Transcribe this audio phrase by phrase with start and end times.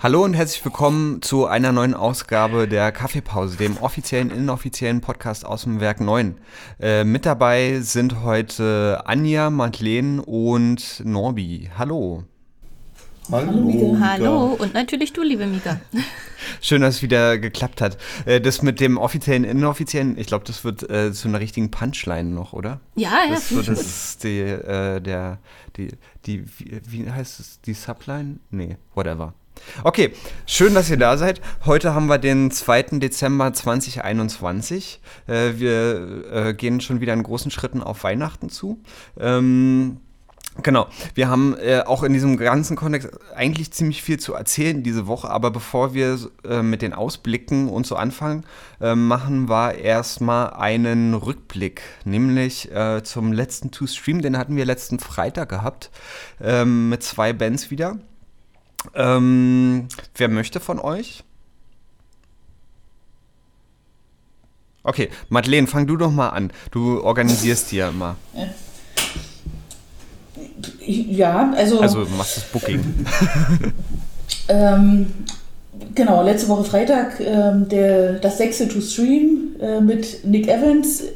[0.00, 5.64] Hallo und herzlich willkommen zu einer neuen Ausgabe der Kaffeepause, dem offiziellen, inoffiziellen Podcast aus
[5.64, 6.36] dem Werk 9.
[6.78, 11.68] Äh, mit dabei sind heute Anja, Madeleine und Norbi.
[11.76, 12.22] Hallo.
[13.32, 13.96] Hallo.
[14.00, 15.80] Hallo und natürlich du, liebe Mika.
[16.60, 17.98] Schön, dass es wieder geklappt hat.
[18.24, 22.30] Äh, das mit dem offiziellen, inoffiziellen, ich glaube, das wird äh, zu einer richtigen Punchline
[22.30, 22.78] noch, oder?
[22.94, 23.34] Ja, ja.
[23.34, 25.38] Das, wird, das ist die, äh, der,
[25.76, 25.90] die,
[26.24, 28.38] die, wie, wie heißt es, die Subline?
[28.52, 29.34] Nee, whatever.
[29.84, 30.12] Okay,
[30.46, 31.40] schön, dass ihr da seid.
[31.64, 32.98] Heute haben wir den 2.
[32.98, 35.00] Dezember 2021.
[35.26, 38.80] Äh, wir äh, gehen schon wieder in großen Schritten auf Weihnachten zu.
[39.18, 39.98] Ähm,
[40.60, 45.06] Genau, wir haben äh, auch in diesem ganzen Kontext eigentlich ziemlich viel zu erzählen diese
[45.06, 48.44] Woche, aber bevor wir äh, mit den Ausblicken und so anfangen,
[48.80, 54.98] äh, machen wir erstmal einen Rückblick, nämlich äh, zum letzten Two-Stream, den hatten wir letzten
[54.98, 55.90] Freitag gehabt,
[56.40, 57.98] ähm, mit zwei Bands wieder.
[58.94, 61.24] Ähm, wer möchte von euch?
[64.82, 66.50] Okay, Madeleine, fang du doch mal an.
[66.70, 68.16] Du organisierst die ja immer.
[70.86, 71.80] Ja, also.
[71.80, 72.80] Also machst das Booking.
[74.48, 75.06] ähm,
[75.94, 81.06] genau, letzte Woche Freitag ähm, der, das sechste to Stream äh, mit Nick Evans äh,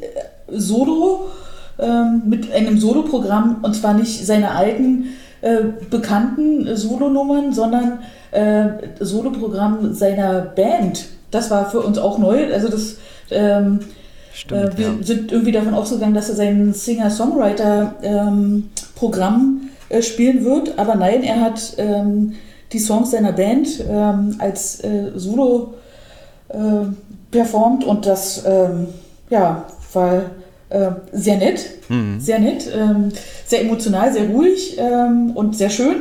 [0.48, 1.30] Solo,
[1.78, 5.06] ähm, mit einem Solo-Programm und zwar nicht seine alten
[5.42, 5.58] äh,
[5.90, 7.98] bekannten Solonummern, sondern
[8.30, 8.68] äh,
[9.00, 11.08] Soloprogramm seiner Band.
[11.30, 12.50] Das war für uns auch neu.
[12.52, 12.96] Also das
[13.30, 13.80] ähm,
[14.32, 14.94] Stimmt, äh, wir ja.
[15.02, 20.78] sind irgendwie davon ausgegangen, dass er sein Singer-Songwriter-Programm ähm, äh, spielen wird.
[20.78, 22.34] Aber nein, er hat ähm,
[22.72, 25.74] die Songs seiner Band ähm, als äh, Solo
[26.48, 26.86] äh,
[27.30, 28.88] performt und das ähm,
[29.28, 30.22] ja, war
[31.12, 32.20] sehr nett, mhm.
[32.20, 33.08] sehr nett, ähm,
[33.46, 35.96] sehr emotional, sehr ruhig ähm, und sehr schön.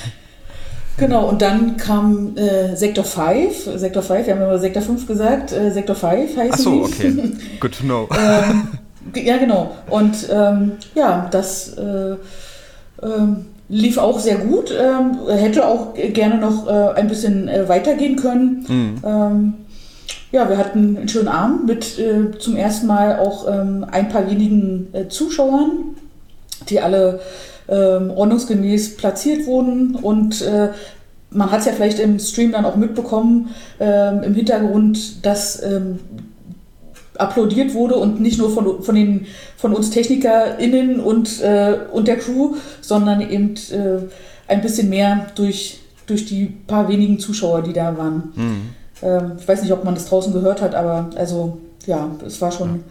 [0.96, 5.52] genau, und dann kam äh, Sektor 5, Sektor 5, wir haben immer Sektor 5 gesagt,
[5.52, 7.12] äh, Sektor 5 heißt Ach so, okay,
[7.60, 8.08] good to know.
[8.18, 8.68] ähm,
[9.14, 12.16] ja, genau, und ähm, ja, das äh,
[13.02, 18.16] ähm, lief auch sehr gut, ähm, hätte auch gerne noch äh, ein bisschen äh, weitergehen
[18.16, 18.64] können.
[18.68, 19.65] Mhm
[20.32, 24.30] ja, wir hatten einen schönen Abend mit äh, zum ersten Mal auch ähm, ein paar
[24.30, 25.96] wenigen äh, Zuschauern,
[26.68, 27.20] die alle
[27.68, 30.70] ähm, ordnungsgemäß platziert wurden und äh,
[31.30, 35.98] man hat es ja vielleicht im Stream dann auch mitbekommen, ähm, im Hintergrund, dass ähm,
[37.18, 42.18] applaudiert wurde und nicht nur von, von, den, von uns TechnikerInnen und, äh, und der
[42.18, 44.00] Crew, sondern eben äh,
[44.48, 48.32] ein bisschen mehr durch, durch die paar wenigen Zuschauer, die da waren.
[48.34, 48.60] Mhm.
[49.02, 52.52] Ähm, ich weiß nicht, ob man das draußen gehört hat, aber also ja, es war
[52.52, 52.84] schon,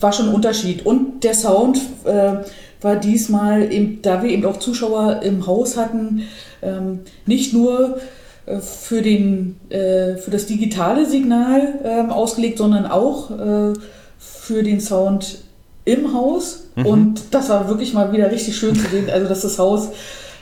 [0.00, 0.86] war schon ein Unterschied.
[0.86, 2.32] Und der Sound äh,
[2.80, 6.22] war diesmal, eben, da wir eben auch Zuschauer im Haus hatten,
[6.62, 7.98] ähm, nicht nur
[8.46, 13.72] äh, für, den, äh, für das digitale Signal ähm, ausgelegt, sondern auch äh,
[14.18, 15.38] für den Sound
[15.84, 16.64] im Haus.
[16.76, 16.86] Mhm.
[16.86, 19.88] Und das war wirklich mal wieder richtig schön zu sehen, also dass das Haus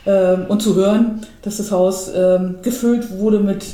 [0.07, 2.11] ähm, und zu hören, dass das Haus
[2.63, 3.65] gefüllt wurde mit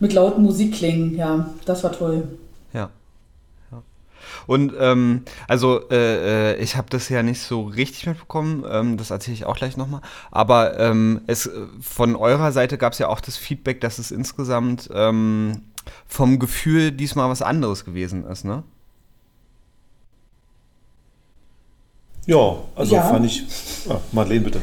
[0.00, 1.16] mit lauten Musikklingen.
[1.16, 2.28] Ja, das war toll.
[2.72, 2.90] Ja.
[4.46, 9.10] Und ähm, also äh, äh, ich habe das ja nicht so richtig mitbekommen, ähm, das
[9.10, 10.00] erzähle ich auch gleich nochmal.
[10.30, 11.50] Aber ähm, es,
[11.80, 15.62] von eurer Seite gab es ja auch das Feedback, dass es insgesamt ähm,
[16.06, 18.62] vom Gefühl diesmal was anderes gewesen ist, ne?
[22.26, 23.02] Ja, also ja.
[23.02, 23.42] fand ich.
[23.88, 24.60] Ah, Madeleine, bitte.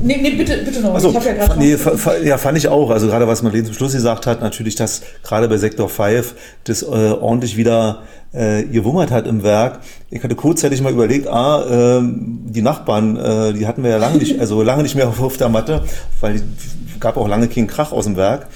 [0.00, 0.94] Nee, nee, bitte, bitte noch.
[0.94, 1.58] Also, ich ja gerade.
[1.58, 1.76] Nee,
[2.24, 2.88] ja, fand ich auch.
[2.88, 6.82] Also gerade was Madeleine zum Schluss gesagt hat, natürlich, dass gerade bei Sektor 5 das
[6.82, 8.02] äh, ordentlich wieder
[8.32, 9.80] äh, gewummert hat im Werk.
[10.10, 14.16] Ich hatte kurzzeitig mal überlegt, ah, äh, die Nachbarn, äh, die hatten wir ja lange
[14.16, 15.82] nicht, also lange nicht mehr auf, auf der Matte,
[16.20, 16.42] weil die
[16.98, 18.46] gab auch lange keinen Krach aus dem Werk.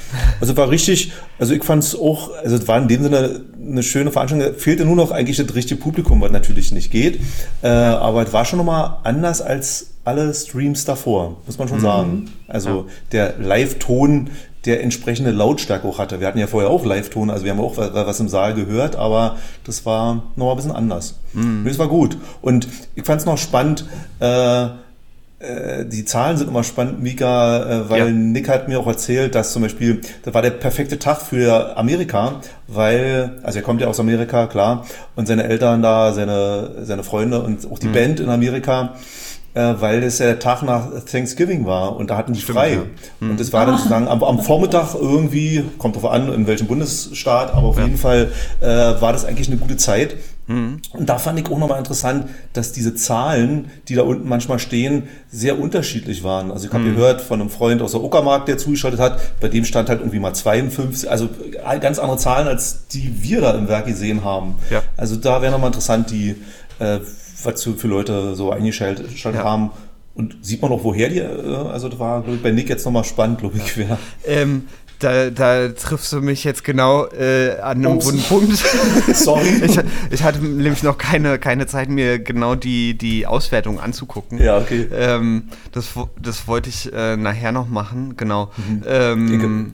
[0.41, 3.82] Also war richtig, also ich fand es auch, also es war in dem Sinne eine
[3.82, 4.54] schöne Veranstaltung.
[4.58, 7.20] Fehlte nur noch eigentlich das richtige Publikum, was natürlich nicht geht.
[7.62, 11.82] Äh, aber es war schon nochmal anders als alle Streams davor, muss man schon mhm.
[11.82, 12.31] sagen.
[12.46, 12.84] Also ja.
[13.12, 14.31] der Live-Ton,
[14.66, 16.20] der entsprechende Lautstärke auch hatte.
[16.20, 19.37] Wir hatten ja vorher auch Live-Ton, also wir haben auch was im Saal gehört, aber
[19.64, 21.19] das war nochmal ein bisschen anders.
[21.32, 21.64] Mhm.
[21.64, 22.19] Das war gut.
[22.42, 23.87] Und ich fand es noch spannend,
[24.20, 24.69] äh,
[25.40, 28.10] äh, die Zahlen sind immer spannend, Mika, äh, weil ja.
[28.10, 32.42] Nick hat mir auch erzählt, dass zum Beispiel, das war der perfekte Tag für Amerika,
[32.66, 34.84] weil, also er kommt ja aus Amerika, klar,
[35.16, 37.92] und seine Eltern da, seine, seine Freunde und auch die mhm.
[37.92, 38.96] Band in Amerika,
[39.54, 42.72] äh, weil es ja der Tag nach Thanksgiving war und da hatten die Stimmt, frei.
[42.72, 42.82] Ja.
[43.20, 43.31] Mhm.
[43.31, 47.54] Und das war dann sozusagen am, am, Vormittag irgendwie, kommt drauf an, in welchem Bundesstaat,
[47.54, 47.84] aber auf ja.
[47.84, 50.16] jeden Fall äh, war das eigentlich eine gute Zeit
[50.50, 50.82] Mhm.
[50.93, 55.05] Und da fand ich auch nochmal interessant, dass diese Zahlen, die da unten manchmal stehen,
[55.31, 56.50] sehr unterschiedlich waren.
[56.50, 56.97] Also ich habe mhm.
[56.97, 60.19] gehört von einem Freund aus der Uckermark, der zugeschaltet hat, bei dem stand halt irgendwie
[60.19, 61.29] mal 52, also
[61.81, 64.56] ganz andere Zahlen, als die wir da im Werk gesehen haben.
[64.70, 64.82] Ja.
[64.97, 66.37] Also da wäre nochmal interessant, die,
[66.81, 66.99] äh,
[67.44, 69.32] was für Leute so eingeschaltet ja.
[69.44, 69.70] haben.
[70.12, 73.05] Und sieht man auch, woher die, äh, also das war ich, bei Nick jetzt nochmal
[73.05, 73.76] spannend, glaube ich.
[73.76, 73.99] Ja.
[74.26, 74.64] Ähm,
[75.00, 78.06] da, da triffst du mich jetzt genau äh, an einem Ups.
[78.06, 78.56] wunden Punkt.
[79.14, 79.49] Sorry.
[79.64, 79.81] Ich,
[80.11, 84.38] ich, hatte nämlich noch keine, keine Zeit, mir genau die, die Auswertung anzugucken.
[84.38, 84.88] Ja, okay.
[84.93, 85.88] Ähm, das,
[86.20, 88.50] das wollte ich äh, nachher noch machen, genau.
[88.56, 88.82] Mhm.
[88.87, 89.73] Ähm,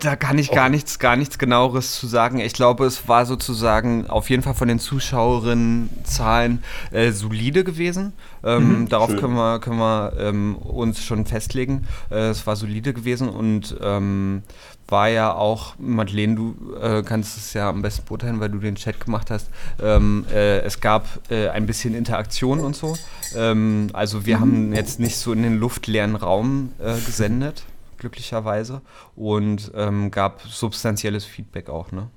[0.00, 2.38] da kann ich gar nichts, gar nichts genaueres zu sagen.
[2.38, 8.12] Ich glaube, es war sozusagen auf jeden Fall von den Zuschauerinnenzahlen äh, solide gewesen.
[8.44, 9.18] Ähm, mhm, darauf schön.
[9.18, 11.86] können wir, können wir ähm, uns schon festlegen.
[12.10, 14.42] Äh, es war solide gewesen und ähm,
[14.86, 18.76] war ja auch, Madeleine, du äh, kannst es ja am besten beurteilen, weil du den
[18.76, 19.48] Chat gemacht hast.
[19.82, 22.96] Ähm, äh, es gab äh, ein bisschen Interaktion und so.
[23.34, 24.40] Ähm, also wir mhm.
[24.40, 27.64] haben jetzt nicht so in den luftleeren Raum äh, gesendet
[27.98, 28.82] glücklicherweise,
[29.16, 31.92] und ähm, gab substanzielles Feedback auch.
[31.92, 32.08] Ne?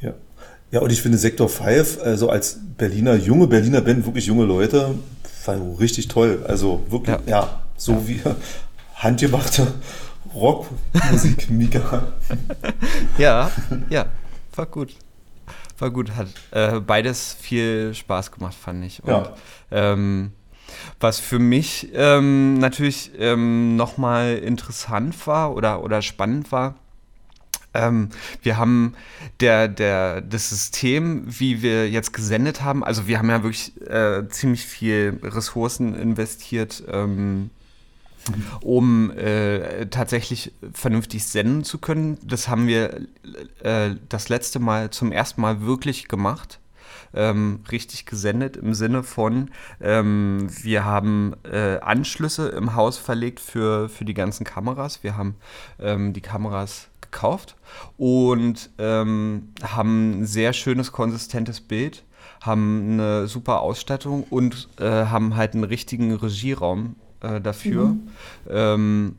[0.00, 0.14] Ja.
[0.70, 4.96] Ja, und ich finde Sektor 5, also als Berliner, junge Berliner Band, wirklich junge Leute,
[5.44, 6.44] war richtig toll.
[6.48, 8.08] Also wirklich, ja, ja so ja.
[8.08, 8.20] wie
[8.94, 9.66] handgemachte
[10.34, 12.08] Rockmusik, Mika.
[13.18, 13.50] ja,
[13.88, 14.06] ja,
[14.54, 14.96] war gut.
[15.78, 19.02] War gut, hat äh, beides viel Spaß gemacht, fand ich.
[19.02, 19.34] Und, ja.
[19.70, 20.32] Ähm,
[21.00, 26.74] was für mich ähm, natürlich ähm, nochmal interessant war oder, oder spannend war,
[27.74, 28.10] ähm,
[28.42, 28.94] wir haben
[29.40, 34.26] der, der, das System, wie wir jetzt gesendet haben, also wir haben ja wirklich äh,
[34.28, 37.50] ziemlich viel Ressourcen investiert, ähm,
[38.62, 42.16] um äh, tatsächlich vernünftig senden zu können.
[42.22, 43.02] Das haben wir
[43.62, 46.58] äh, das letzte Mal zum ersten Mal wirklich gemacht
[47.14, 49.50] ähm, richtig gesendet im Sinne von,
[49.80, 55.02] ähm, wir haben äh, Anschlüsse im Haus verlegt für, für die ganzen Kameras.
[55.02, 55.36] Wir haben
[55.78, 57.56] ähm, die Kameras gekauft
[57.96, 62.04] und ähm, haben ein sehr schönes, konsistentes Bild,
[62.40, 67.86] haben eine super Ausstattung und äh, haben halt einen richtigen Regieraum äh, dafür.
[67.86, 68.08] Mhm.
[68.48, 69.16] Ähm,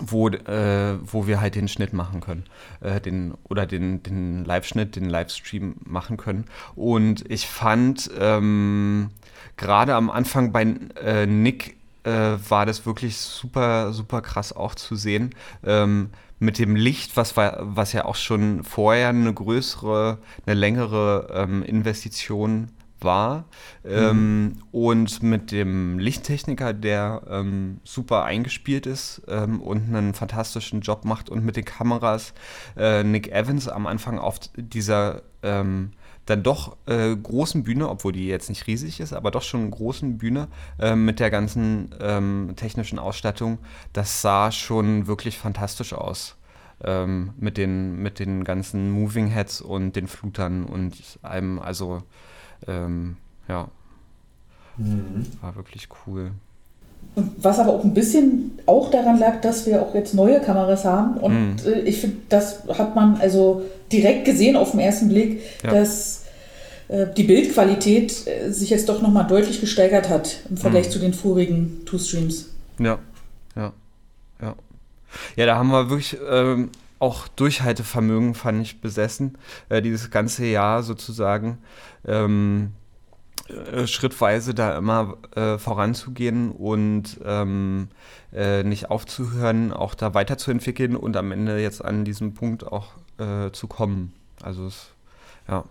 [0.00, 2.44] wo, äh, wo wir halt den Schnitt machen können.
[2.80, 6.44] Äh, den, oder den, den Live-Schnitt, den Livestream machen können.
[6.74, 9.10] Und ich fand ähm,
[9.56, 10.62] gerade am Anfang bei
[11.02, 15.30] äh, Nick äh, war das wirklich super, super krass auch zu sehen.
[15.64, 21.28] Ähm, mit dem Licht, was, war, was ja auch schon vorher eine größere, eine längere
[21.32, 22.68] ähm, Investition
[23.04, 23.44] war.
[23.84, 24.62] Ähm, mhm.
[24.72, 31.28] und mit dem Lichttechniker, der ähm, super eingespielt ist ähm, und einen fantastischen Job macht
[31.28, 32.32] und mit den Kameras
[32.76, 35.90] äh, Nick Evans am Anfang auf dieser ähm,
[36.26, 40.18] dann doch äh, großen Bühne, obwohl die jetzt nicht riesig ist, aber doch schon großen
[40.18, 40.48] Bühne
[40.78, 43.58] äh, mit der ganzen ähm, technischen Ausstattung,
[43.92, 46.36] das sah schon wirklich fantastisch aus.
[46.82, 52.02] Ähm, mit, den, mit den ganzen Moving Heads und den Flutern und einem, also
[52.66, 53.16] ähm,
[53.48, 53.68] ja,
[54.76, 55.26] mhm.
[55.40, 56.30] war wirklich cool.
[57.36, 61.18] Was aber auch ein bisschen auch daran lag, dass wir auch jetzt neue Kameras haben.
[61.18, 61.86] Und mhm.
[61.86, 63.62] ich finde, das hat man also
[63.92, 65.70] direkt gesehen auf den ersten Blick, ja.
[65.70, 66.24] dass
[66.88, 70.90] äh, die Bildqualität äh, sich jetzt doch nochmal deutlich gesteigert hat im Vergleich mhm.
[70.90, 72.48] zu den vorigen Two-Streams.
[72.78, 72.98] Ja,
[73.54, 73.72] ja,
[74.40, 74.54] ja.
[75.36, 76.70] Ja, da haben wir wirklich ähm,
[77.04, 79.36] auch Durchhaltevermögen, fand ich, besessen,
[79.68, 81.58] äh, dieses ganze Jahr sozusagen.
[82.06, 82.72] Ähm,
[83.48, 87.88] äh, schrittweise da immer äh, voranzugehen und ähm,
[88.32, 93.50] äh, nicht aufzuhören, auch da weiterzuentwickeln und am Ende jetzt an diesem Punkt auch äh,
[93.52, 94.14] zu kommen.
[94.42, 94.92] Also es,
[95.46, 95.64] ja,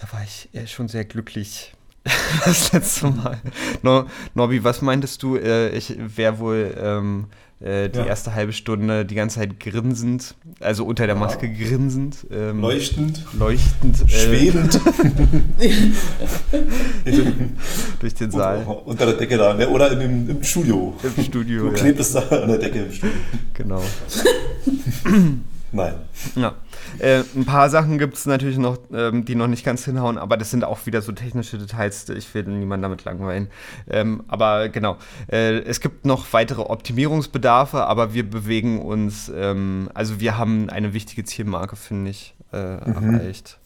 [0.00, 1.74] da war ich schon sehr glücklich
[2.44, 3.40] das letzte Mal.
[3.82, 5.36] No, Norbi, was meintest du?
[5.36, 7.26] Äh, ich wäre wohl ähm,
[7.62, 8.06] äh, die ja.
[8.06, 11.52] erste halbe Stunde die ganze Zeit grinsend, also unter der Maske ja.
[11.68, 12.26] grinsend.
[12.30, 13.24] Ähm, leuchtend.
[13.38, 14.02] Leuchtend.
[14.02, 14.80] Äh, schwebend.
[18.00, 18.64] durch den Saal.
[18.84, 19.68] unter der Decke da, ne?
[19.68, 20.94] oder im, im Studio.
[21.02, 21.62] Im Studio.
[21.64, 21.74] Du ja.
[21.74, 23.16] klebst da an der Decke im Studio.
[23.54, 23.82] Genau.
[25.72, 25.94] Nein.
[26.34, 26.54] Ja.
[26.98, 30.36] Äh, ein paar Sachen gibt es natürlich noch, ähm, die noch nicht ganz hinhauen, aber
[30.36, 32.08] das sind auch wieder so technische Details.
[32.08, 33.48] Ich will niemanden damit langweilen.
[33.88, 34.96] Ähm, aber genau,
[35.30, 40.94] äh, es gibt noch weitere Optimierungsbedarfe, aber wir bewegen uns, ähm, also wir haben eine
[40.94, 43.14] wichtige Zielmarke, finde ich, äh, mhm.
[43.14, 43.58] erreicht.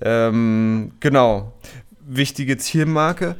[0.00, 1.52] Ähm, genau,
[2.06, 3.36] wichtige Zielmarke.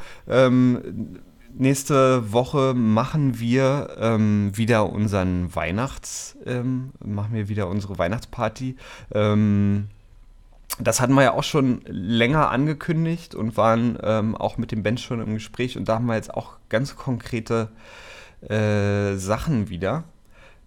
[1.61, 8.77] Nächste Woche machen wir ähm, wieder unseren Weihnachts, ähm, machen wir wieder unsere Weihnachtsparty.
[9.13, 9.89] Ähm,
[10.79, 15.01] das hatten wir ja auch schon länger angekündigt und waren ähm, auch mit dem Band
[15.01, 17.71] schon im Gespräch und da haben wir jetzt auch ganz konkrete
[18.49, 20.05] äh, Sachen wieder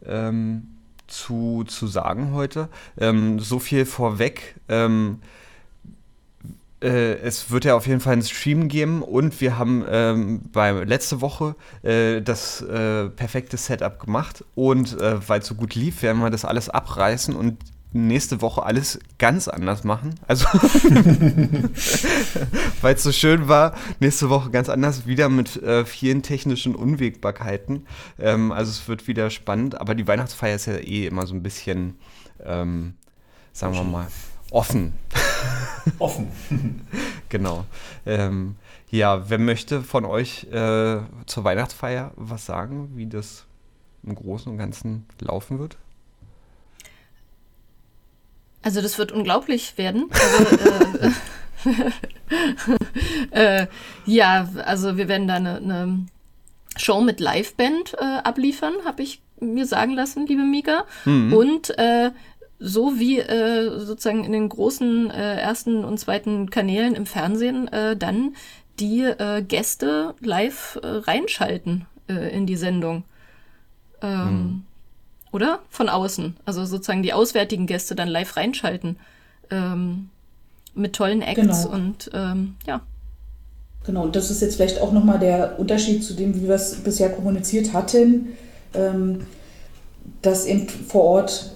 [0.05, 0.75] ähm,
[1.07, 2.67] zu, zu sagen heute.
[2.97, 4.55] Ähm, so viel vorweg.
[6.81, 10.71] Äh, es wird ja auf jeden Fall einen Stream geben und wir haben ähm, bei
[10.71, 16.01] letzte Woche äh, das äh, perfekte Setup gemacht und äh, weil es so gut lief,
[16.01, 17.57] werden wir das alles abreißen und
[17.93, 20.15] nächste Woche alles ganz anders machen.
[20.27, 20.45] Also,
[22.81, 27.85] weil es so schön war, nächste Woche ganz anders, wieder mit äh, vielen technischen Unwägbarkeiten.
[28.17, 31.43] Ähm, also es wird wieder spannend, aber die Weihnachtsfeier ist ja eh immer so ein
[31.43, 31.97] bisschen,
[32.43, 32.93] ähm,
[33.51, 34.07] sagen wir mal,
[34.51, 34.93] offen.
[35.97, 36.31] Offen.
[37.29, 37.65] genau.
[38.05, 38.55] Ähm,
[38.91, 43.45] ja, wer möchte von euch äh, zur Weihnachtsfeier was sagen, wie das
[44.03, 45.77] im Großen und Ganzen laufen wird?
[48.61, 50.09] Also das wird unglaublich werden.
[50.11, 51.09] Also,
[53.31, 53.67] äh, äh,
[54.05, 56.05] ja, also wir werden da eine, eine
[56.77, 60.85] Show mit Liveband äh, abliefern, habe ich mir sagen lassen, liebe Mika.
[61.05, 61.33] Mhm.
[61.33, 62.11] Und äh,
[62.63, 67.97] so wie äh, sozusagen in den großen äh, ersten und zweiten Kanälen im Fernsehen äh,
[67.97, 68.35] dann
[68.79, 73.03] die äh, Gäste live äh, reinschalten äh, in die Sendung.
[74.03, 74.63] Ähm, mhm.
[75.31, 75.59] Oder?
[75.69, 76.37] Von außen.
[76.45, 78.97] Also sozusagen die auswärtigen Gäste dann live reinschalten.
[79.49, 80.09] Ähm,
[80.75, 81.69] mit tollen Acts genau.
[81.69, 82.81] und ähm, ja.
[83.85, 86.75] Genau, und das ist jetzt vielleicht auch nochmal der Unterschied zu dem, wie wir es
[86.75, 88.37] bisher kommuniziert hatten,
[88.75, 89.25] ähm,
[90.21, 91.51] dass eben vor Ort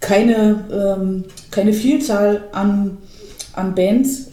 [0.00, 2.98] keine, ähm, keine Vielzahl an,
[3.52, 4.28] an Bands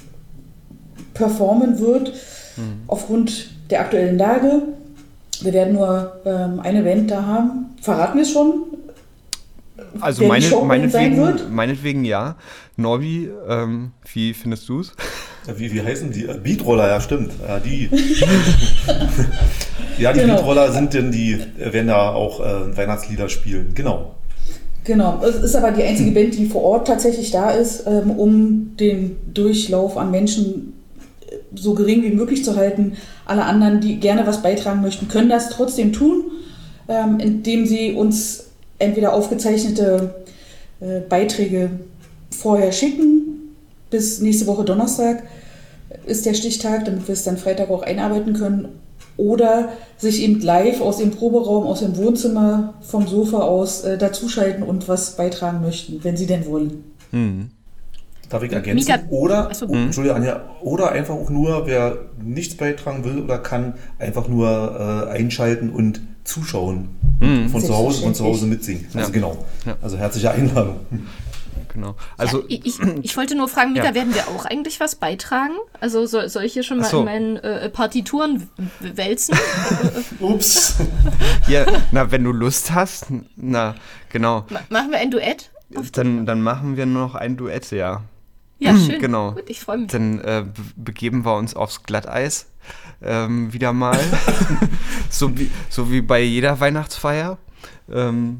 [1.13, 2.13] performen wird,
[2.57, 2.83] mhm.
[2.87, 4.61] aufgrund der aktuellen Lage.
[5.41, 7.75] Wir werden nur ähm, eine Band da haben.
[7.81, 8.63] Verraten wir es schon?
[9.99, 12.35] Also meine, meinetwegen, meinetwegen ja.
[12.77, 14.93] Norbi, ähm, wie findest du es?
[15.55, 16.23] Wie, wie heißen die?
[16.23, 17.31] Beatroller, ja stimmt.
[17.47, 17.83] Ja, die.
[19.97, 20.35] ja, die genau.
[20.35, 23.73] Beatroller sind denn die, werden da auch äh, Weihnachtslieder spielen.
[23.75, 24.15] Genau.
[24.85, 28.77] Genau, es ist aber die einzige Band, die vor Ort tatsächlich da ist, ähm, um
[28.77, 30.73] den Durchlauf an Menschen
[31.27, 32.93] äh, so gering wie möglich zu halten.
[33.25, 36.25] Alle anderen, die gerne was beitragen möchten, können das trotzdem tun,
[36.87, 38.45] ähm, indem sie uns
[38.77, 40.23] entweder aufgezeichnete
[40.81, 41.71] äh, Beiträge
[42.29, 43.55] vorher schicken.
[43.89, 45.23] Bis nächste Woche Donnerstag
[46.05, 48.67] ist der Stichtag, damit wir es dann Freitag auch einarbeiten können
[49.17, 54.63] oder sich eben live aus dem Proberaum, aus dem Wohnzimmer, vom Sofa aus äh, dazuschalten
[54.63, 56.83] und was beitragen möchten, wenn sie denn wollen.
[57.11, 57.49] Hm.
[58.29, 58.91] Darf ich ergänzen?
[58.91, 59.03] Mika.
[59.09, 59.67] Oder, so.
[59.67, 65.07] oh, Entschuldige, Anja, oder einfach auch nur, wer nichts beitragen will oder kann, einfach nur
[65.07, 66.89] äh, einschalten und zuschauen.
[67.19, 67.49] Hm.
[67.49, 68.85] Von zu Hause, von zu Hause mitsingen.
[68.93, 69.09] Also ja.
[69.09, 69.37] genau.
[69.65, 69.77] Ja.
[69.81, 70.79] Also herzliche Einladung
[71.75, 71.95] genau.
[72.17, 73.93] Also, ja, ich, ich, wollte nur fragen, Mika, ja.
[73.93, 75.53] werden wir auch eigentlich was beitragen?
[75.79, 76.99] Also soll, soll ich hier schon mal so.
[76.99, 79.37] in meinen äh, Partituren wälzen?
[80.19, 80.77] Ups.
[81.47, 83.75] ja, na, wenn du Lust hast, na,
[84.09, 84.45] genau.
[84.49, 85.51] Ma machen wir ein Duett?
[85.91, 88.03] Dann, dann machen wir noch ein Duett, ja.
[88.57, 88.99] Ja, schön.
[88.99, 89.33] Genau.
[89.33, 89.87] Gut, ich freue mich.
[89.87, 92.47] Dann äh, begeben wir uns aufs Glatteis
[93.01, 93.99] ähm, wieder mal.
[95.09, 97.37] so, wie, so wie bei jeder Weihnachtsfeier.
[97.91, 98.39] Ähm,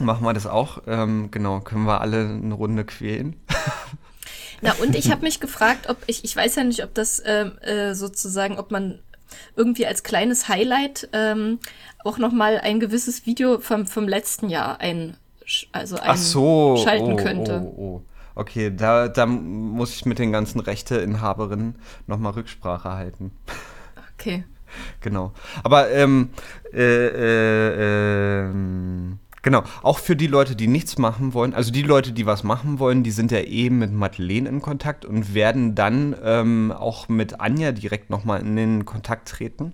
[0.00, 0.82] machen wir das auch.
[0.86, 3.36] Ähm, genau, können wir alle eine Runde quälen.
[4.62, 7.58] Na, und ich habe mich gefragt, ob ich, ich weiß ja nicht, ob das ähm,
[7.58, 9.00] äh, sozusagen, ob man
[9.54, 11.58] irgendwie als kleines Highlight ähm,
[12.04, 15.16] auch nochmal ein gewisses Video vom, vom letzten Jahr ein,
[15.72, 17.62] also ein so, schalten oh, könnte.
[17.64, 18.02] Oh, oh.
[18.34, 21.76] Okay, da, da muss ich mit den ganzen Rechteinhaberinnen
[22.06, 23.32] nochmal Rücksprache halten.
[24.14, 24.44] Okay.
[25.00, 25.32] Genau.
[25.62, 26.30] Aber ähm,
[26.74, 32.10] äh, äh, ähm, Genau, auch für die Leute, die nichts machen wollen, also die Leute,
[32.10, 36.16] die was machen wollen, die sind ja eben mit Madeleine in Kontakt und werden dann
[36.24, 39.70] ähm, auch mit Anja direkt nochmal in den Kontakt treten,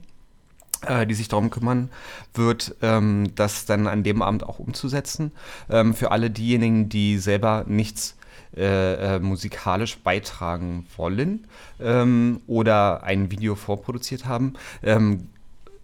[0.86, 1.88] äh, die sich darum kümmern
[2.34, 5.32] wird, ähm, das dann an dem Abend auch umzusetzen.
[5.70, 8.18] Ähm, für alle diejenigen, die selber nichts
[8.54, 11.46] äh, äh, musikalisch beitragen wollen
[11.80, 14.52] ähm, oder ein Video vorproduziert haben,
[14.82, 15.28] ähm,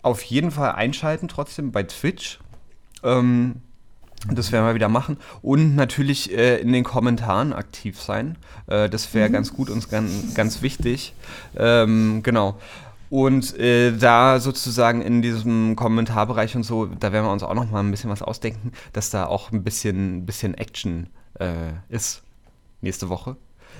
[0.02, 2.38] auf jeden Fall einschalten trotzdem bei Twitch.
[3.02, 3.62] Ähm,
[4.30, 5.16] das werden wir wieder machen.
[5.42, 8.36] Und natürlich äh, in den Kommentaren aktiv sein.
[8.66, 9.32] Äh, das wäre mhm.
[9.32, 11.14] ganz gut und ganz, ganz wichtig.
[11.56, 12.58] Ähm, genau.
[13.10, 17.70] Und äh, da sozusagen in diesem Kommentarbereich und so, da werden wir uns auch noch
[17.70, 21.08] mal ein bisschen was ausdenken, dass da auch ein bisschen, bisschen Action
[21.38, 22.22] äh, ist
[22.82, 23.36] nächste Woche.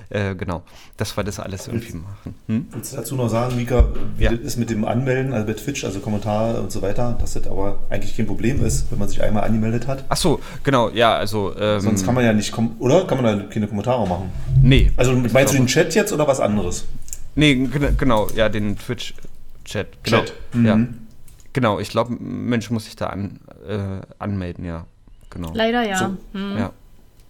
[0.09, 0.63] Äh, genau,
[0.97, 2.35] dass wir das alles irgendwie machen.
[2.47, 2.67] Hm?
[2.71, 3.85] Willst du dazu noch sagen, Mika,
[4.17, 4.31] wie Ja.
[4.31, 7.45] das ist mit dem Anmelden, also bei Twitch, also Kommentare und so weiter, dass das
[7.47, 10.03] aber eigentlich kein Problem ist, wenn man sich einmal angemeldet hat?
[10.09, 11.55] Ach so, genau, ja, also.
[11.57, 13.05] Ähm, Sonst kann man ja nicht, oder?
[13.05, 14.31] Kann man da keine Kommentare machen?
[14.61, 14.91] Nee.
[14.97, 16.85] Also meinst du den Chat jetzt oder was anderes?
[17.35, 20.03] Nee, gen- genau, ja, den Twitch-Chat.
[20.03, 20.17] Genau.
[20.17, 20.33] Chat.
[20.53, 20.65] Mhm.
[20.65, 20.79] Ja.
[21.53, 24.85] Genau, ich glaube, Mensch muss sich da an, äh, anmelden, ja.
[25.29, 25.51] Genau.
[25.53, 25.97] Leider ja.
[25.97, 26.05] So.
[26.39, 26.57] Hm.
[26.57, 26.71] Ja.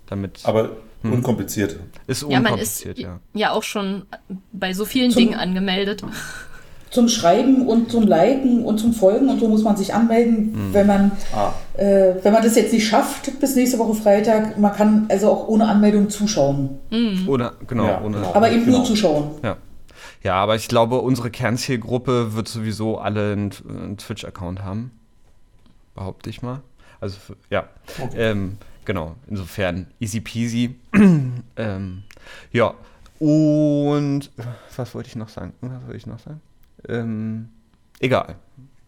[0.08, 0.70] Damit Aber
[1.01, 1.13] Hm.
[1.13, 1.77] unkompliziert.
[2.08, 3.20] ist Ja, man ist unkompliziert, ja.
[3.34, 4.03] ja auch schon
[4.51, 6.03] bei so vielen Zum- Dingen angemeldet.
[6.91, 10.74] Zum Schreiben und zum Liken und zum Folgen und so muss man sich anmelden, Hm.
[10.74, 14.74] wenn man Ah, äh, wenn man das jetzt nicht schafft bis nächste Woche Freitag, man
[14.74, 16.79] kann also auch ohne Anmeldung zuschauen.
[17.27, 18.18] Oder, genau, Ja, ohne.
[18.18, 18.34] genau.
[18.34, 18.77] Aber eben Genau.
[18.79, 19.32] nur zuschauen.
[19.44, 19.58] Ja.
[20.24, 24.91] Ja, aber ich glaube, unsere Kernzielgruppe wird sowieso alle einen, einen Twitch-Account haben.
[25.96, 26.62] Behaupte ich mal.
[27.00, 27.65] Also, für, ja.
[28.01, 28.18] Okay.
[28.32, 28.58] Ähm,
[28.89, 30.75] genau, insofern easy peasy.
[31.58, 32.03] ähm,
[32.51, 32.74] ja,
[33.19, 34.31] und
[34.75, 35.53] was wollte ich noch sagen?
[35.62, 36.41] Was wollte ich noch sagen?
[36.88, 37.50] Ähm,
[38.00, 38.36] egal.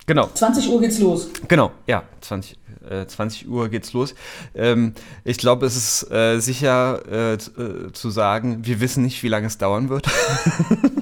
[0.07, 0.27] Genau.
[0.33, 1.29] 20 Uhr geht's los.
[1.47, 2.57] Genau, ja, 20,
[2.89, 4.15] äh, 20 Uhr geht's los.
[4.55, 4.93] Ähm,
[5.23, 9.27] ich glaube, es ist äh, sicher äh, z- äh, zu sagen, wir wissen nicht, wie
[9.27, 10.07] lange es dauern wird.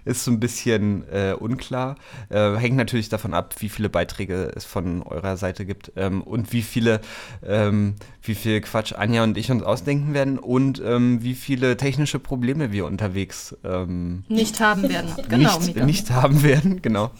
[0.04, 1.96] ist so ein bisschen äh, unklar.
[2.28, 6.52] Äh, hängt natürlich davon ab, wie viele Beiträge es von eurer Seite gibt ähm, und
[6.52, 7.00] wie viele,
[7.44, 12.18] ähm, wie viel Quatsch Anja und ich uns ausdenken werden und ähm, wie viele technische
[12.18, 15.11] Probleme wir unterwegs ähm, Nicht haben werden.
[15.28, 17.11] Genau, nicht, nicht haben werden, genau.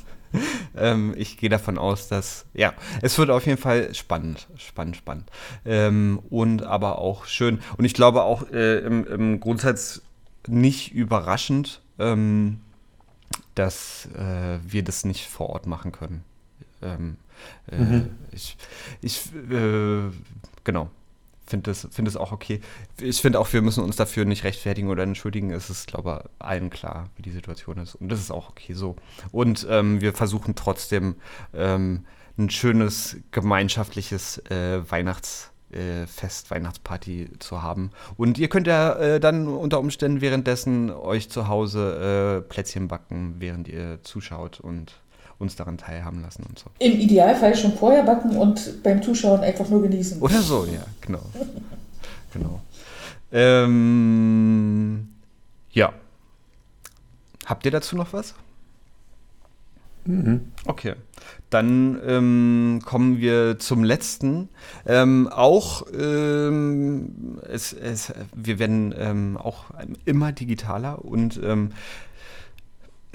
[0.77, 5.31] ähm, ich gehe davon aus, dass, ja, es wird auf jeden Fall spannend, spannend, spannend.
[5.65, 7.61] Ähm, und aber auch schön.
[7.77, 10.03] Und ich glaube auch äh, im, im Grundsatz
[10.47, 12.61] nicht überraschend, ähm,
[13.55, 16.25] dass äh, wir das nicht vor Ort machen können.
[16.83, 17.17] Ähm,
[17.71, 18.57] äh, Ich,
[19.01, 20.11] ich äh,
[20.65, 20.91] genau,
[21.47, 22.61] finde das, find das auch okay.
[23.01, 25.51] Ich finde auch, wir müssen uns dafür nicht rechtfertigen oder entschuldigen.
[25.51, 27.95] Es ist, glaube ich, allen klar, wie die Situation ist.
[27.95, 28.97] Und das ist auch okay so.
[29.33, 31.17] Und ähm, wir versuchen trotzdem
[31.53, 32.05] ähm,
[32.39, 37.91] ein schönes gemeinschaftliches äh, Weihnachts- äh, Fest, Weihnachtsparty zu haben.
[38.17, 43.37] Und ihr könnt ja äh, dann unter Umständen währenddessen euch zu Hause äh, Plätzchen backen,
[43.39, 44.95] während ihr zuschaut und
[45.39, 46.67] uns daran teilhaben lassen und so.
[46.79, 50.21] Im Idealfall schon vorher backen und beim Zuschauen einfach nur genießen.
[50.23, 51.23] Oder so, ja, genau.
[52.33, 52.61] genau.
[53.33, 55.09] Ähm,
[55.73, 55.93] ja.
[57.47, 58.35] Habt ihr dazu noch was?
[60.67, 60.95] Okay,
[61.49, 64.49] dann ähm, kommen wir zum letzten.
[64.87, 69.65] Ähm, auch, ähm, es, es, wir werden ähm, auch
[70.05, 71.71] immer digitaler und ähm,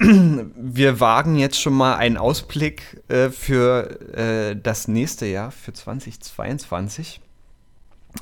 [0.00, 7.20] wir wagen jetzt schon mal einen Ausblick äh, für äh, das nächste Jahr, für 2022.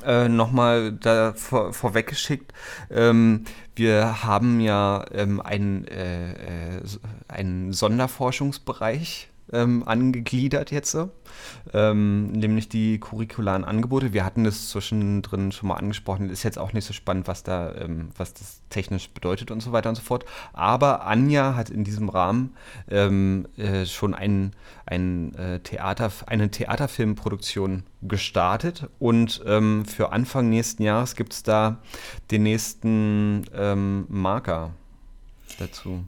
[0.05, 2.53] Äh, Nochmal da vor, vorweggeschickt,
[2.91, 6.81] ähm, wir haben ja ähm, einen, äh, äh,
[7.27, 10.97] einen Sonderforschungsbereich ähm, angegliedert jetzt,
[11.73, 14.13] ähm, nämlich die curricularen Angebote.
[14.13, 17.73] Wir hatten das zwischendrin schon mal angesprochen, ist jetzt auch nicht so spannend, was da,
[17.75, 20.25] ähm, was das technisch bedeutet und so weiter und so fort.
[20.53, 22.55] Aber Anja hat in diesem Rahmen
[22.89, 24.51] ähm, äh, schon ein,
[24.85, 31.79] ein, äh, Theater, eine Theaterfilmproduktion gestartet und ähm, für Anfang nächsten Jahres gibt es da
[32.31, 34.71] den nächsten ähm, Marker
[35.57, 36.05] dazu.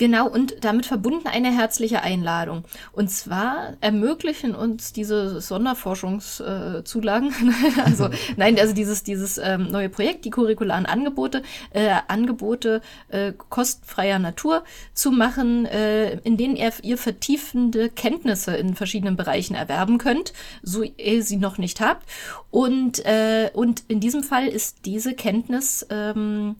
[0.00, 2.64] Genau, und damit verbunden eine herzliche Einladung.
[2.92, 7.34] Und zwar ermöglichen uns diese Sonderforschungszulagen,
[7.84, 8.08] also
[8.38, 11.42] nein, also dieses, dieses ähm, neue Projekt, die curricularen Angebote,
[11.74, 18.76] äh, Angebote äh, kostenfreier Natur zu machen, äh, in denen ihr, ihr vertiefende Kenntnisse in
[18.76, 20.32] verschiedenen Bereichen erwerben könnt,
[20.62, 22.08] so ihr sie noch nicht habt.
[22.50, 26.56] Und, äh, und in diesem Fall ist diese Kenntnis ähm,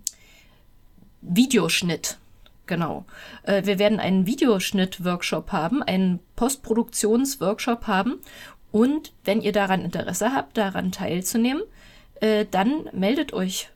[1.22, 2.18] Videoschnitt.
[2.70, 3.04] Genau.
[3.42, 8.20] Äh, wir werden einen Videoschnitt-Workshop haben, einen Postproduktions-Workshop haben.
[8.70, 11.64] Und wenn ihr daran Interesse habt, daran teilzunehmen,
[12.20, 13.70] äh, dann meldet euch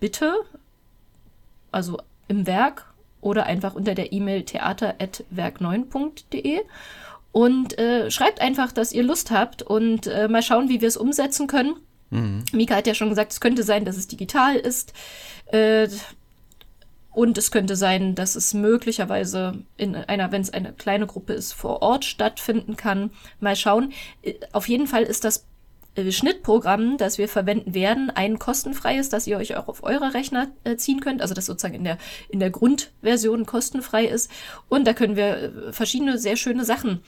[0.00, 0.32] bitte,
[1.70, 2.86] also im Werk
[3.20, 6.60] oder einfach unter der E-Mail theater.werk9.de
[7.32, 10.96] und äh, schreibt einfach, dass ihr Lust habt und äh, mal schauen, wie wir es
[10.96, 11.74] umsetzen können.
[12.52, 14.94] Mika hat ja schon gesagt, es könnte sein, dass es digital ist.
[15.52, 15.88] Äh,
[17.18, 21.52] und es könnte sein, dass es möglicherweise in einer, wenn es eine kleine Gruppe ist,
[21.52, 23.10] vor Ort stattfinden kann.
[23.40, 23.92] Mal schauen.
[24.22, 25.44] Äh, Auf jeden Fall ist das
[25.96, 30.52] äh, Schnittprogramm, das wir verwenden werden, ein kostenfreies, das ihr euch auch auf eure Rechner
[30.62, 34.30] äh, ziehen könnt, also das sozusagen in der, in der Grundversion kostenfrei ist.
[34.68, 37.00] Und da können wir verschiedene sehr schöne Sachen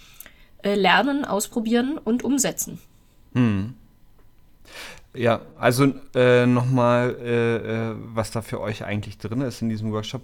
[0.65, 2.81] lernen, ausprobieren und umsetzen.
[5.13, 7.57] Ja, also äh, nochmal, äh,
[7.91, 10.23] äh, was da für euch eigentlich drin ist in diesem Workshop.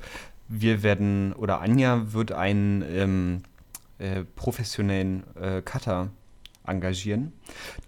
[0.49, 3.43] Wir werden, oder Anja wird einen ähm,
[3.99, 6.11] äh, professionellen äh, Cutter
[6.65, 7.33] engagieren,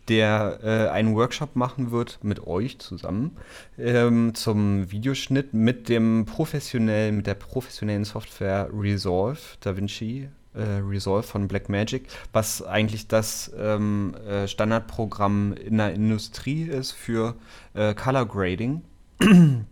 [0.09, 3.37] der äh, einen Workshop machen wird mit euch zusammen
[3.77, 10.29] ähm, zum Videoschnitt mit dem professionellen, mit der professionellen Software Resolve DaVinci
[10.63, 17.35] Resolve von Blackmagic, was eigentlich das ähm, äh, Standardprogramm in der Industrie ist für
[17.75, 18.83] äh, Color Grading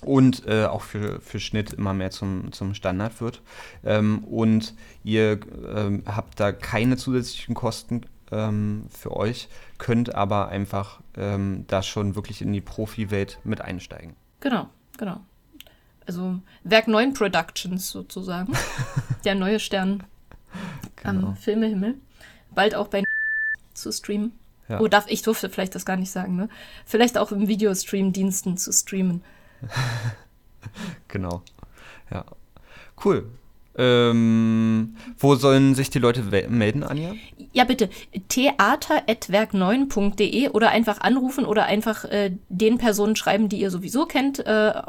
[0.00, 3.42] und äh, auch für, für Schnitt immer mehr zum, zum Standard wird.
[3.84, 5.40] Ähm, und ihr
[5.74, 12.14] ähm, habt da keine zusätzlichen Kosten ähm, für euch, könnt aber einfach ähm, da schon
[12.14, 14.14] wirklich in die Profi-Welt mit einsteigen.
[14.40, 14.68] Genau,
[14.98, 15.20] genau.
[16.06, 18.52] Also Werk 9 Productions sozusagen.
[19.24, 20.04] Der neue Stern
[20.96, 21.28] genau.
[21.28, 21.94] am Filmehimmel.
[22.54, 23.04] Bald auch bei
[23.74, 24.32] zu streamen.
[24.68, 24.80] Ja.
[24.80, 26.48] Oh, darf, ich durfte vielleicht das gar nicht sagen, ne?
[26.84, 29.22] Vielleicht auch im Videostream-Diensten zu streamen.
[31.08, 31.42] genau.
[32.10, 32.24] Ja.
[33.04, 33.28] Cool.
[33.78, 37.12] Ähm, wo sollen sich die Leute melden, Anja?
[37.52, 37.90] Ja, bitte.
[38.28, 44.38] theater.werk9.de oder einfach anrufen oder einfach äh, den Personen schreiben, die ihr sowieso kennt.
[44.46, 44.80] Äh,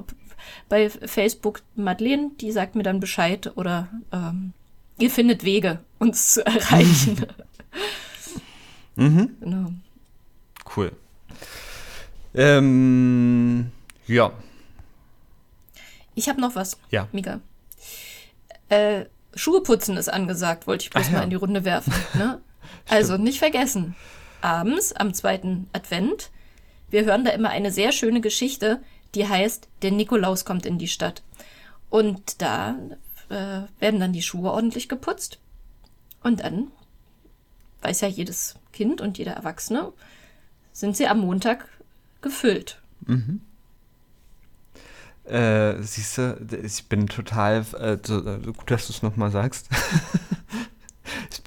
[0.70, 4.54] bei Facebook Madeleine, die sagt mir dann Bescheid oder ähm,
[5.00, 7.26] ihr findet Wege, uns zu erreichen.
[8.96, 9.36] mhm.
[9.40, 9.72] Genau.
[10.76, 10.92] Cool.
[12.34, 13.72] Ähm,
[14.06, 14.32] ja.
[16.16, 16.78] Ich habe noch was.
[16.92, 17.08] Ja.
[17.12, 17.40] Mika.
[18.70, 19.06] Äh,
[19.36, 21.24] Schuhe putzen ist angesagt, wollte ich bloß Ach, mal ja.
[21.24, 21.94] in die Runde werfen.
[22.16, 22.42] Ne?
[22.90, 23.96] also nicht vergessen.
[24.42, 26.32] Abends am zweiten Advent,
[26.90, 28.82] wir hören da immer eine sehr schöne Geschichte,
[29.16, 31.24] die heißt, der Nikolaus kommt in die Stadt.
[31.90, 32.76] Und da
[33.30, 35.40] äh, werden dann die Schuhe ordentlich geputzt.
[36.24, 36.72] Und dann,
[37.82, 39.94] weiß ja jedes Kind und jeder Erwachsene,
[40.74, 41.68] sind sie am Montag
[42.22, 42.82] gefüllt.
[43.02, 43.42] Mhm.
[45.26, 49.68] Äh, siehst du, ich bin total, äh, äh gut, dass du es nochmal sagst.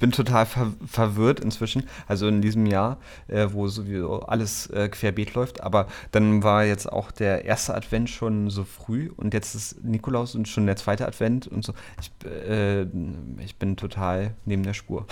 [0.01, 4.89] ich bin total ver verwirrt inzwischen, also in diesem Jahr, äh, wo sowieso alles äh,
[4.89, 9.53] querbeet läuft, aber dann war jetzt auch der erste Advent schon so früh und jetzt
[9.53, 11.73] ist Nikolaus und schon der zweite Advent und so.
[11.99, 12.87] Ich, äh,
[13.45, 15.05] ich bin total neben der Spur.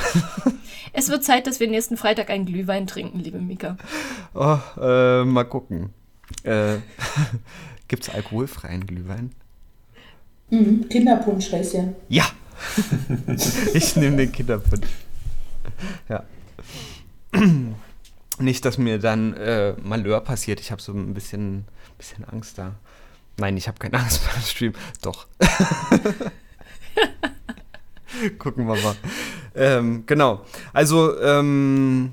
[0.94, 3.78] es wird Zeit, dass wir nächsten Freitag einen Glühwein trinken, liebe Mika.
[4.34, 5.94] Oh, mal gucken.
[6.42, 6.78] Äh,
[7.88, 9.34] Gibt es alkoholfreien Glühwein?
[10.50, 11.84] Mhm, Kinderpunsch heißt ja.
[12.08, 12.26] Ja!
[13.74, 14.88] ich nehme den Kinderpunsch.
[16.08, 16.24] Ja.
[18.40, 20.60] Nicht, dass mir dann äh, Malheur passiert.
[20.60, 21.66] Ich habe so ein bisschen,
[21.98, 22.76] bisschen Angst da.
[23.38, 24.74] Nein, ich habe keine Angst beim Stream.
[25.02, 25.28] Doch.
[28.38, 28.96] Gucken wir mal.
[29.56, 30.46] Ähm, genau.
[30.74, 32.12] Also, ähm,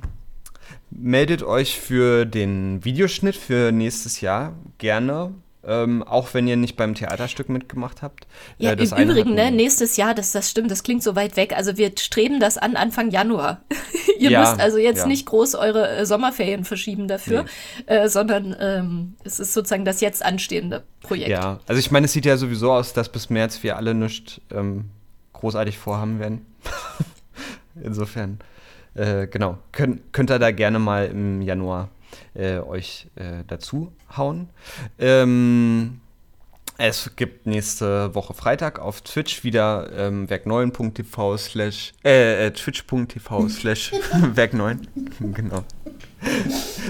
[0.90, 5.34] meldet euch für den Videoschnitt für nächstes Jahr gerne
[5.66, 8.26] ähm, auch wenn ihr nicht beim Theaterstück mitgemacht habt.
[8.58, 11.54] Ja, äh, im Übrigen, ne, nächstes Jahr, das, das stimmt, das klingt so weit weg.
[11.56, 13.62] Also wir streben das an Anfang Januar.
[14.18, 15.06] ihr ja, müsst also jetzt ja.
[15.06, 17.44] nicht groß eure äh, Sommerferien verschieben dafür,
[17.88, 17.94] nee.
[17.94, 21.30] äh, sondern ähm, es ist sozusagen das jetzt anstehende Projekt.
[21.30, 24.40] Ja, also ich meine, es sieht ja sowieso aus, dass bis März wir alle nichts
[24.52, 24.86] ähm,
[25.32, 26.46] großartig vorhaben werden.
[27.82, 28.38] Insofern,
[28.94, 31.88] äh, genau, könnt, könnt ihr da gerne mal im Januar
[32.34, 34.48] äh, euch äh, dazu hauen.
[34.98, 36.00] Ähm,
[36.78, 43.92] es gibt nächste Woche Freitag auf Twitch wieder ähm, werk9.tv slash äh, äh twitch.tv slash
[44.34, 44.78] werk9.
[45.32, 45.64] genau.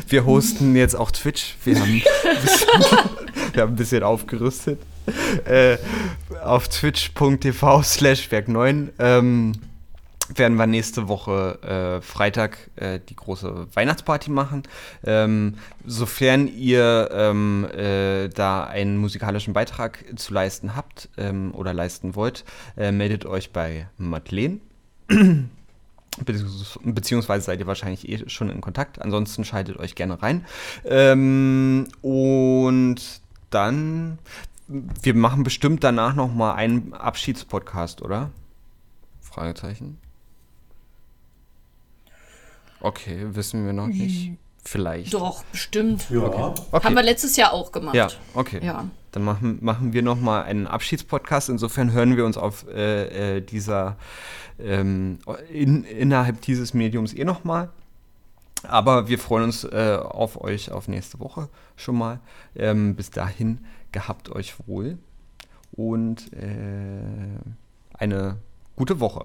[0.08, 1.56] Wir hosten jetzt auch Twitch.
[1.64, 2.02] Wir haben,
[2.42, 2.68] bisschen,
[3.52, 4.80] wir haben ein bisschen aufgerüstet.
[5.44, 5.76] Äh,
[6.42, 8.88] auf twitch.tv slash werk9.
[8.98, 9.52] Ähm,
[10.34, 14.62] werden wir nächste Woche äh, Freitag äh, die große Weihnachtsparty machen.
[15.04, 22.14] Ähm, sofern ihr ähm, äh, da einen musikalischen Beitrag zu leisten habt ähm, oder leisten
[22.14, 22.44] wollt,
[22.76, 24.58] äh, meldet euch bei Madeleine.
[26.82, 29.02] Beziehungsweise seid ihr wahrscheinlich eh schon in Kontakt.
[29.02, 30.46] Ansonsten schaltet euch gerne rein.
[30.84, 34.18] Ähm, und dann,
[34.66, 38.30] wir machen bestimmt danach noch mal einen Abschiedspodcast, oder?
[39.20, 39.98] Fragezeichen.
[42.80, 44.26] Okay, wissen wir noch nicht.
[44.26, 44.38] Hm.
[44.64, 45.14] Vielleicht.
[45.14, 46.10] Doch, bestimmt.
[46.10, 46.18] Ja.
[46.18, 46.62] Okay.
[46.72, 46.84] Okay.
[46.84, 47.94] Haben wir letztes Jahr auch gemacht.
[47.94, 48.60] Ja, okay.
[48.64, 48.88] Ja.
[49.12, 51.48] Dann machen, machen wir noch mal einen Abschiedspodcast.
[51.50, 53.96] Insofern hören wir uns auf äh, äh, dieser
[54.58, 55.18] ähm,
[55.52, 57.70] in, innerhalb dieses Mediums eh noch mal.
[58.64, 62.20] Aber wir freuen uns äh, auf euch auf nächste Woche schon mal.
[62.56, 64.98] Ähm, bis dahin gehabt euch wohl
[65.72, 67.38] und äh,
[67.94, 68.36] eine
[68.76, 69.24] gute Woche.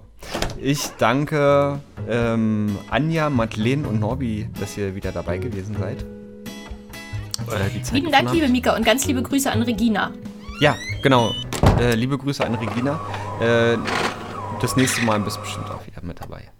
[0.60, 6.04] Ich danke ähm, Anja, Madeleine und Norbi, dass ihr wieder dabei gewesen seid.
[7.48, 8.52] äh, Zeit Lieben Dank, gefunden liebe habt.
[8.52, 10.10] Mika, und ganz liebe Grüße an Regina.
[10.60, 11.32] Ja, genau.
[11.78, 12.98] Äh, liebe Grüße an Regina.
[13.40, 13.76] Äh,
[14.60, 16.50] das nächste Mal bist du bestimmt auch wieder mit dabei.